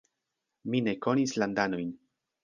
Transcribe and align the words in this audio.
Mi 0.73 0.79
ne 0.87 0.95
konis 1.05 1.33
landanojn. 1.43 1.93